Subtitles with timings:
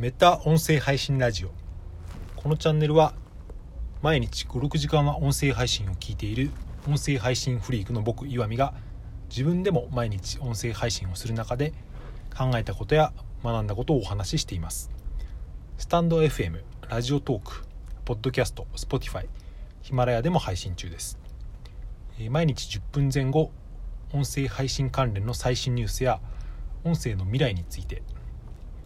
[0.00, 1.50] メタ音声配信ラジオ。
[2.34, 3.12] このチャンネルは
[4.00, 6.50] 毎日56時間は音声配信を聞いている
[6.88, 8.72] 音声配信フリークの僕岩見が
[9.28, 11.74] 自分でも毎日音声配信をする中で
[12.34, 13.12] 考えたことや
[13.44, 14.90] 学んだことをお話ししています。
[15.76, 17.66] スタンド FM ラジオトーク
[18.06, 19.26] ポッドキャスト Spotify
[19.82, 21.18] ヒマラヤでも配信中です。
[22.30, 23.52] 毎日10分前後
[24.14, 26.22] 音声配信関連の最新ニュースや
[26.84, 28.02] 音声の未来について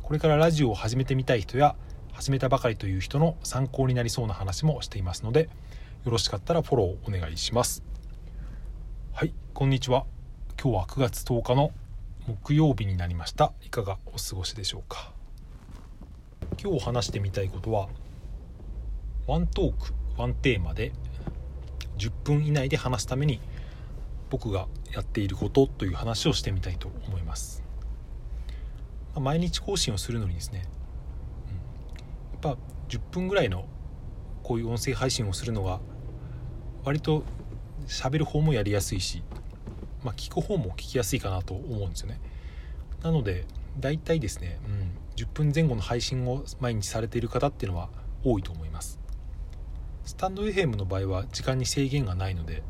[0.04, 1.76] これからラジオを始めてみたい人や
[2.12, 5.48] 始めたばかりという人の参考になりそうな話もしていますので
[6.04, 7.82] よろしかったらフォローお願いします。
[9.14, 10.04] はいこんにちは。
[10.62, 11.72] 今日は9月10日の
[12.26, 13.54] 木曜日になりました。
[13.62, 15.10] いかがお過ごしでしょうか？
[16.62, 17.88] 今日話してみたいことは
[19.26, 20.92] ワントークワンテーマで
[21.96, 23.40] 10分以内で話すために
[24.28, 27.63] 僕がやっていることという話をしてみたいと思います。
[29.20, 30.64] 毎日更新をするのにですね、
[31.48, 33.66] うん、やっぱ10分ぐらいの
[34.42, 35.80] こういう音声配信をするのが
[36.84, 37.24] 割と
[37.86, 39.22] 喋る方もやりやすいし、
[40.02, 42.20] まあ、聞く方も聞きやすいかなと思うんですよね。
[43.02, 43.46] なので
[43.78, 47.88] 大体ですね、うん、10分前後の配信を毎日されている方っていうのは
[48.22, 48.98] 多いと思います。
[50.04, 52.62] スタンド FM の場合は時間に制限がないので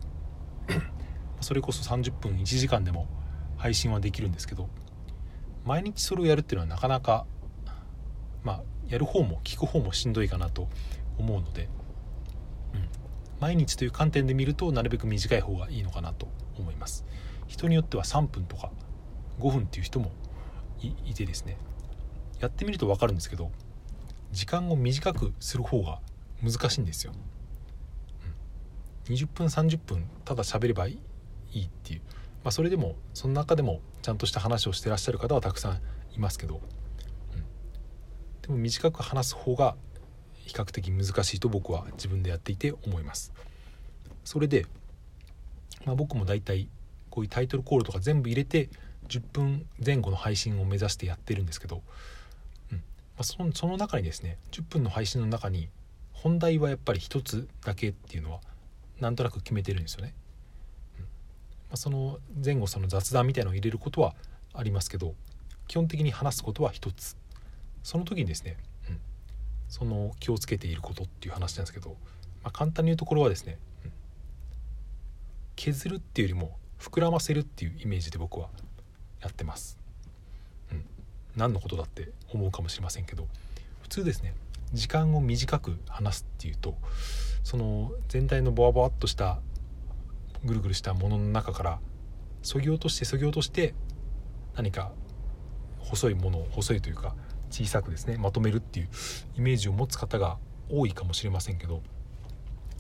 [1.40, 3.08] それこそ30分1時間でも
[3.56, 4.68] 配信はできるんですけど
[5.64, 7.26] 毎日それをやるっていうのはなかなか
[8.42, 10.68] まあやる方も聞く方もしんどいかなと
[11.18, 11.68] 思うので、
[12.74, 12.88] うん、
[13.40, 17.04] 毎日という観点で見るとなるべく短い方がいいのかなと思います。
[17.46, 18.70] 人によっては3分とか
[19.40, 20.12] 5分っていう人も
[20.80, 21.56] いてですね。
[22.40, 23.50] やってみると分かるんですけど
[24.32, 26.00] 時間を短くする方が
[26.42, 27.12] 難しいんですよ、
[29.08, 30.98] うん、20分30分ただ喋ればい
[31.52, 32.02] いっていう。
[32.44, 35.80] まあ、それでもその中でもちゃんとした話をしてらっしゃる方はたくさん
[36.14, 36.60] いますけど、
[37.34, 37.44] うん、
[38.42, 39.76] でも短く話す方が
[40.44, 43.32] 比較的難しいと僕は自分でやっていて思います。
[44.24, 44.66] それで、
[45.86, 46.68] まあ、僕もだいたい
[47.08, 48.68] こういうタイトルコールとか全部入れて
[49.08, 51.83] 10分前後の配信を目指してやってるんですけど、
[52.70, 52.77] うん。
[52.77, 52.83] ま
[53.20, 55.70] あ、そのその中にですね10分の配信の中に
[56.12, 58.40] 本題はやっぱり1つだけっていうのは
[59.00, 60.14] なんとなく決めてるんですよね、
[61.77, 64.14] その前後その雑談みたいのを入れることは
[64.52, 65.14] ありますけど
[65.67, 67.17] 基本的に話すことは一つ。
[67.83, 68.57] その時にですね、
[68.89, 68.98] うん、
[69.68, 71.90] その気をつけていることっていう話なんですけど、
[72.42, 73.92] まあ、簡単に言うところはですね、うん、
[75.55, 78.48] 削るっていうよりも膨らませるっていうイメージで僕は
[79.20, 79.79] やってます、
[80.73, 80.84] うん、
[81.36, 83.27] 何のことだって思うかもしれませんけど
[83.83, 84.34] 普通ですね
[84.73, 86.77] 時間を短く話すっていうと
[87.42, 89.40] その全体のボワボワっとした
[90.44, 91.80] ぐるぐるしたものの中から
[92.42, 93.74] そぎ落としてそぎ落として
[94.55, 94.92] 何か
[95.78, 97.14] 細いものを細いというか
[97.50, 98.88] 小さくですねまとめるっていう
[99.36, 100.38] イメージを持つ方が
[100.70, 101.83] 多いかもしれませんけど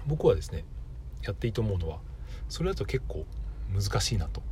[0.06, 0.64] 僕はですね
[1.22, 1.98] やっていいと思うのは
[2.48, 3.24] それだと結構
[3.72, 4.42] 難しいなと。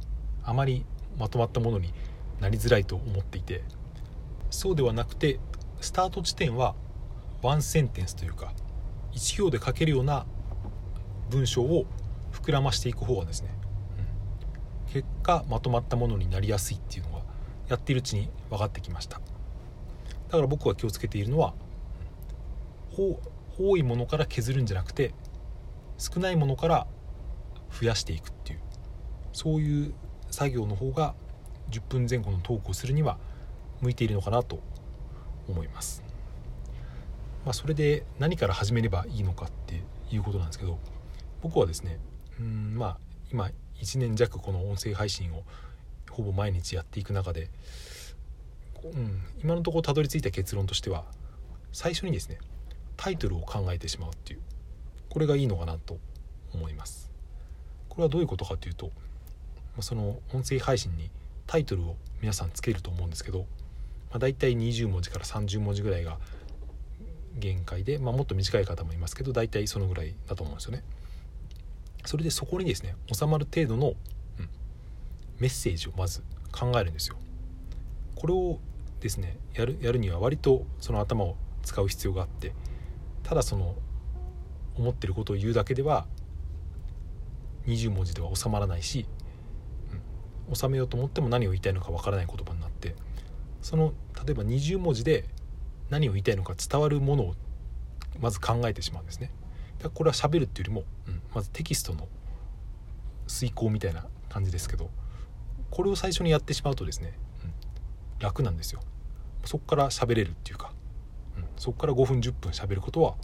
[0.45, 0.85] あまり
[1.19, 1.93] まとまったものに
[2.41, 3.63] なりづらいと思っていて
[4.51, 5.39] そうではなくて
[5.81, 6.75] スタート地点は
[7.43, 8.53] ワンセンテンスというか
[9.13, 10.27] 1行で書けるような
[11.31, 11.87] 文章を
[12.43, 13.51] 膨らましていく方がですね、
[14.87, 17.23] うん、結果まとまったものになりやすいっていうのが
[17.69, 19.21] やっているうちに分かってきました
[20.29, 21.53] だから僕が気をつけているのは、
[23.59, 25.13] 多いものから削るんじゃなくて
[25.99, 26.87] 少ないものから
[27.71, 28.61] 増やしていくっていう
[29.33, 29.95] そういう
[30.31, 31.15] 作業の方が
[31.71, 33.19] 10分前後のトークをするには
[33.81, 34.61] 向いているのかなと
[35.49, 36.03] 思います。
[37.45, 40.79] まあ、それで何から始めればいいのかっていうことなんですけど
[41.43, 41.99] 僕はですね
[42.43, 42.99] うんまあ
[43.31, 45.45] 今1年弱この音声配信を
[46.11, 47.49] ほぼ毎日やっていく中で、
[48.85, 51.05] うん、今のところたどり着いた結論としては
[51.73, 52.39] 最初にですね
[52.97, 54.41] タイトルを考えてしまうっていう
[55.09, 55.99] これがいいのかなと
[56.53, 57.11] 思います
[57.89, 58.91] これはどういうことかというと
[59.81, 61.11] その音声配信に
[61.47, 63.41] タイトルを皆さんつけると思うんですけど、
[64.11, 66.19] まあ、大体20文字から30文字ぐらいが
[67.35, 70.83] 限界で、まあ、もっと短い方もいますけど大体そのぐらいだと思うんですよね。
[72.05, 74.49] それでそこにですね収まる程度の、うん、
[75.39, 76.23] メッセージをまず
[76.53, 77.17] 考えるんですよ。
[78.17, 78.59] これを
[79.01, 82.53] ですねやるやるには割とその頭を使う必要があって
[83.23, 83.75] ただその
[84.77, 86.07] 思ってることを言うだけでは
[87.67, 89.07] 20文字では収まらないし、
[90.49, 92.95] うん、収めようと思っても何を言いたいのかわからない言葉になって
[93.61, 93.93] その
[94.25, 95.25] 例えば20文字で
[95.91, 97.35] 何を言いたいのか伝わるものを
[98.21, 99.31] まず考えてしまうんですね。
[99.91, 102.09] これは喋るっていうよりも、うん、まずテキストの
[103.27, 104.91] 遂行みたいな感じですけど
[105.71, 107.15] これを最初にやってしまうとですね、
[107.45, 107.53] うん、
[108.19, 108.81] 楽なんですよ。
[109.45, 110.73] そこから喋れるっていうか、
[111.37, 113.15] うんそこから5分10分喋ることは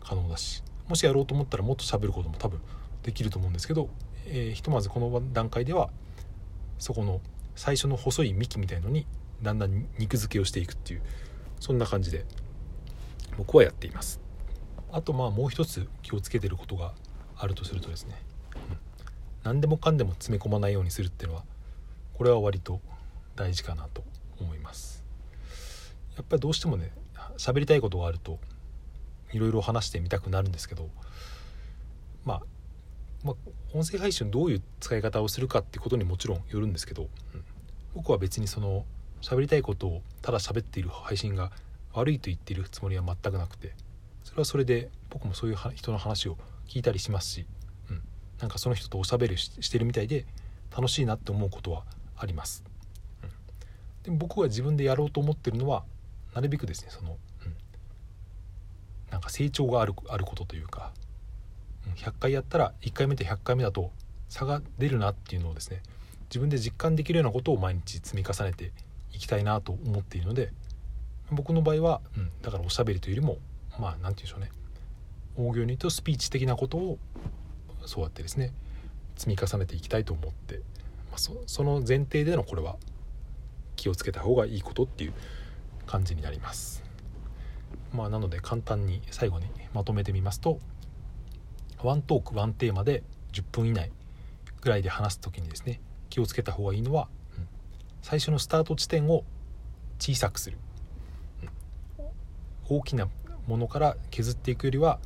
[0.00, 2.60] 可能だしもしやろうと思ったらもっと喋ることも多分
[3.02, 3.88] できると思うんですけど、
[4.26, 5.90] えー、ひとまずこの段階では
[6.78, 7.20] そこの
[7.54, 9.06] 最初の細い幹みたいのに
[9.42, 11.02] だんだん肉付けをしていくっていう
[11.58, 12.24] そんな感じで
[13.36, 14.20] 僕はやっています。
[14.92, 16.92] あとまあもう一つ気をつけてることが
[17.36, 18.20] あるとするとですね、
[18.54, 18.60] うん、
[19.42, 21.44] 何でもかんでも詰め込まないようにするっていうのは
[22.14, 22.80] これは割と
[23.34, 24.02] 大事かなと
[24.40, 25.04] 思います。
[26.16, 26.90] やっぱりどうしてもね
[27.36, 28.38] 喋りたいことがあると
[29.32, 30.88] いろいろ話してみたくなるんですけど、
[32.24, 32.42] まあ、
[33.22, 33.34] まあ
[33.74, 37.44] 音声配信どういう使い方をするかってことにもちろんよるんですけど、うん、
[37.94, 38.86] 僕は別にその
[39.20, 41.50] 喋りたいことをただ喋っている配信が
[41.92, 43.74] 悪いと言っているつもりは全くなくて
[44.26, 46.36] それはそれで僕もそういう人の話を
[46.66, 47.46] 聞いたりしますし、
[47.88, 48.02] うん、
[48.40, 50.26] なんかその人とおしゃべりしてるみたいで
[50.76, 51.84] 楽しいなって思うことは
[52.16, 52.64] あります、
[53.22, 53.30] うん、
[54.02, 55.84] でも僕が自分でやろうと思ってるのは
[56.34, 57.54] なるべくですねその、うん、
[59.12, 60.90] なんか成長があるあることというか
[61.94, 63.92] 100回やったら1回目と100回目だと
[64.28, 65.82] 差が出るなっていうのをですね
[66.28, 68.72] 自分で実感できるようなことを毎日積み重ねて
[69.12, 70.50] いきたいなと思っているので
[71.30, 73.38] 僕の場合は、うん、だからおしゃべりというよりも
[73.78, 74.50] まあ何て言うんでしょうね。
[75.36, 76.98] 大行に言うとスピーチ的なことを
[77.84, 78.52] そうやってですね
[79.16, 80.56] 積み重ねていきたいと思って、
[81.10, 82.76] まあ、その前提でのこれは
[83.76, 85.12] 気をつけた方がいいことっていう
[85.86, 86.82] 感じになります。
[87.92, 90.58] まあ、なので簡単に最後にまとめてみますと
[91.82, 93.02] ワントークワンテーマで
[93.32, 93.90] 10分以内
[94.60, 95.80] ぐらいで話す時にですね
[96.10, 97.08] 気をつけた方がいいのは、
[97.38, 97.48] うん、
[98.02, 99.24] 最初のスタート地点を
[99.98, 100.58] 小さくする、
[101.98, 102.02] う
[102.74, 103.08] ん、大きな
[103.46, 104.98] ものから削っていくよりは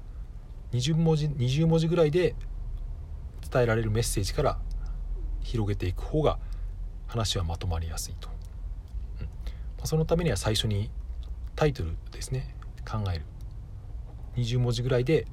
[0.72, 2.34] 20文字20文字ぐらいで
[3.50, 4.58] 伝えられるメッセージから
[5.42, 6.38] 広げていく方が
[7.06, 8.28] 話はまとまりやすいと、
[9.20, 9.28] うん。
[9.80, 10.90] ま、そのためには最初に
[11.56, 12.54] タイトルですね
[12.88, 13.24] 考える。
[14.36, 15.26] 20文字ぐらいで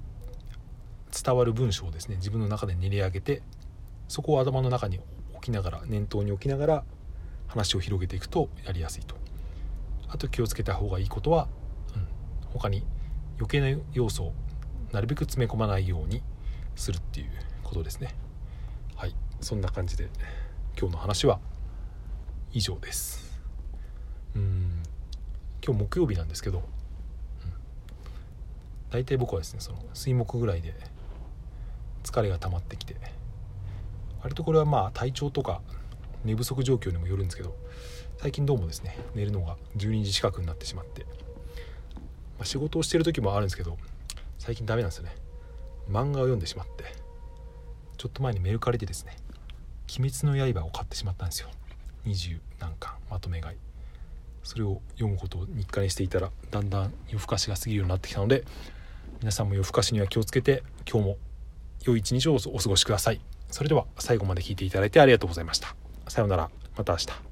[1.12, 3.44] 伝わる文章をですね自分の中で練り上げて
[4.08, 5.00] そこを頭の中に
[5.34, 6.84] 置きながら念頭に置きながら
[7.48, 9.16] 話を広げていくとやりやすいと。
[10.10, 11.48] あと気をつけた方がいいことは、
[11.96, 12.08] うん、
[12.52, 12.84] 他に
[13.38, 14.34] 余計な要素を
[14.92, 16.22] なるべく詰め込まないように
[16.76, 17.30] するっていう
[17.64, 18.16] ことですね。
[18.96, 19.16] はい。
[19.42, 20.10] そんな感じで
[20.78, 21.40] 今日の話は
[22.52, 23.40] 以上です。
[24.36, 24.84] うん。
[25.68, 26.64] 今日木曜日なんですけど、うん、
[28.90, 30.74] 大体僕はですねその水木ぐらいで
[32.04, 32.96] 疲れが溜まってきて
[34.24, 35.62] 割とこれはまあ体調とか
[36.24, 37.54] 寝不足状況にもよるんですけど
[38.18, 41.06] 最近どうもですね寝るのが12時近くになってしまって、
[42.38, 43.78] まあ、仕事をしてる時もあるんですけど
[44.38, 45.16] 最近ダメなんですよね。
[45.90, 46.84] 漫画を読んでしまって
[47.98, 49.16] ちょっと前にメルカリでですね
[49.98, 51.50] 「鬼滅の刃」を買ってしまったんですよ。
[52.06, 53.58] 20何巻まとめ買い。
[54.44, 58.46] それを読むことを日課にしていたらだんだん夜更かしが過ぎるようになってきたので
[59.20, 61.18] 皆さんも夜更かしには気をつけて今日も
[61.84, 63.22] 良い一日をお過ごしください。
[63.52, 65.76] それでは最後まで聞いていただいてありがとうございました。
[66.08, 66.50] さようなら。
[66.78, 67.27] また明日。